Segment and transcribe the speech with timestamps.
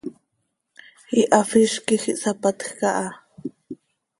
[1.19, 3.07] Ihafíz quij ihsapatjc aha.